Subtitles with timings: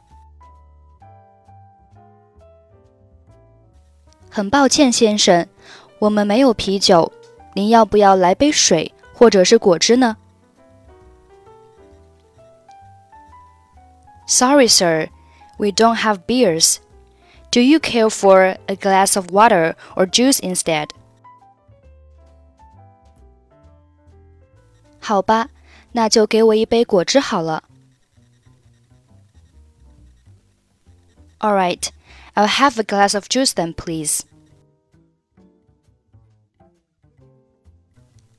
[4.29, 5.47] 很抱歉，先生，
[5.99, 7.11] 我们没有啤酒。
[7.53, 10.15] 您要不要来杯水或者是果汁呢？
[14.25, 15.09] Sorry, sir.
[15.57, 16.79] We don't have beers.
[17.51, 20.89] Do you care for a glass of water or juice instead?
[24.99, 25.49] 好吧，
[25.91, 27.63] 那就给我一杯果汁好了。
[31.39, 31.89] All right,
[32.35, 34.21] I'll have a glass of juice then, please.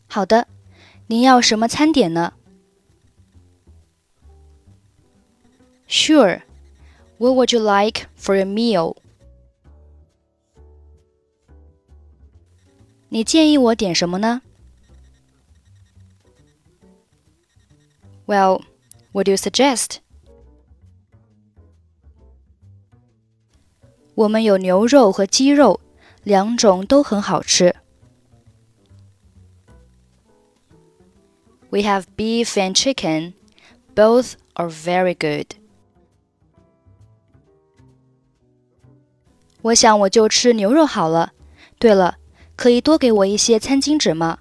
[0.08, 0.46] 好的，
[1.08, 2.32] 您要什么餐点呢？
[5.88, 6.42] Sure.
[7.18, 8.96] What would you like for a meal?
[13.08, 14.42] 你建议我点什么呢？
[18.26, 18.62] Well,
[19.12, 19.98] what do you suggest?
[24.14, 25.80] 我们有牛肉和鸡肉，
[26.22, 27.74] 两种都很好吃。
[31.70, 33.34] We have beef and chicken.
[33.94, 35.56] Both are very good.
[39.66, 41.32] 我想我就吃牛肉好了。
[41.78, 42.16] 对了，
[42.56, 44.38] 可以多给我一些餐巾纸吗？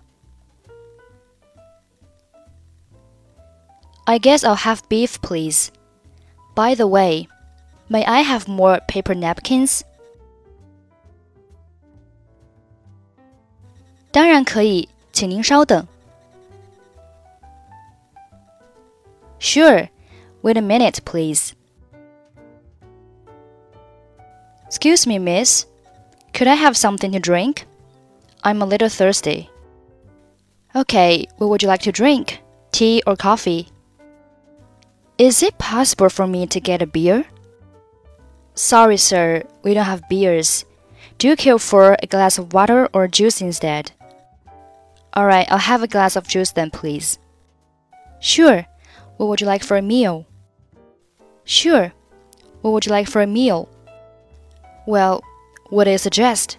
[4.05, 5.69] I guess I'll have beef, please.
[6.55, 7.27] By the way,
[7.87, 9.81] may I have more paper napkins?
[14.11, 15.87] 当然可以，请您稍等。
[19.39, 19.89] Sure.
[20.41, 21.53] Wait a minute, please.
[24.66, 25.66] Excuse me, miss.
[26.32, 27.66] Could I have something to drink?
[28.42, 29.48] I'm a little thirsty.
[30.74, 32.42] Okay, what would you like to drink?
[32.72, 33.68] Tea or coffee?
[35.18, 37.24] Is it possible for me to get a beer?
[38.54, 40.64] Sorry, sir, we don't have beers.
[41.18, 43.92] Do you care for a glass of water or juice instead?
[45.16, 47.18] Alright, I'll have a glass of juice then, please.
[48.20, 48.66] Sure.
[49.16, 50.26] What would you like for a meal?
[51.44, 51.92] Sure.
[52.60, 53.70] What would you like for a meal?
[54.85, 55.21] Well,
[55.69, 56.57] what do you suggest?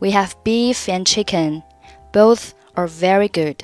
[0.00, 1.62] We have beef and chicken.
[2.12, 3.62] Both are very good.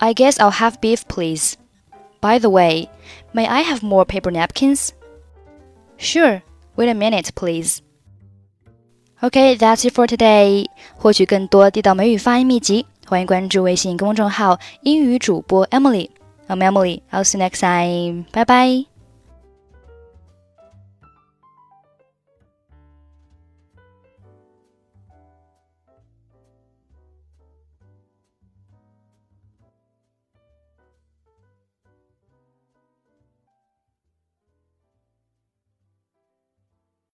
[0.00, 1.56] I guess I'll have beef, please.
[2.20, 2.88] By the way,
[3.32, 4.92] may I have more paper napkins?
[5.96, 6.42] Sure.
[6.76, 7.80] Wait a minute, please.
[9.22, 10.66] Okay, that's it for today.
[10.96, 17.00] 获取更多地道美语发音秘籍，欢迎关注微信公众号“英语主播 Emily”。I'm Emily.
[17.10, 18.26] I'll see you next time.
[18.32, 18.86] Bye bye.